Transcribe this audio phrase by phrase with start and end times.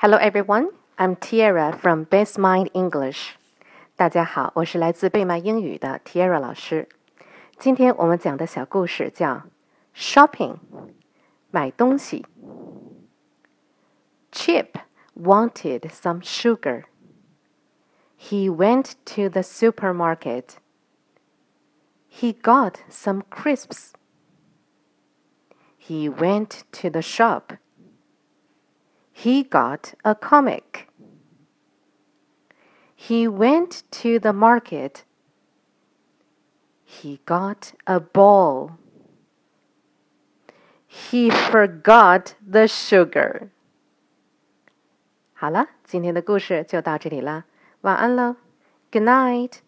[0.00, 3.30] Hello everyone, I'm Tiara from Best Mind English.
[3.96, 6.88] 大家好，我是来自贝麦英语的 Tiara 老师。
[7.58, 9.42] 今天我们讲的小故事叫
[9.94, 10.58] Shopping，
[11.50, 12.26] 买东西。
[14.30, 14.68] Chip
[15.14, 16.84] wanted some sugar.
[18.18, 20.56] He went to the supermarket.
[22.10, 23.92] He got some crisps.
[25.78, 27.58] He went to the shop.
[29.20, 30.88] He got a comic.
[32.94, 35.04] He went to the market.
[36.84, 38.78] He got a ball.
[40.86, 43.50] He forgot the sugar.
[45.34, 47.44] 好了，今天的故事就到这里啦，
[47.82, 48.36] 晚安喽，
[48.90, 49.58] Good night。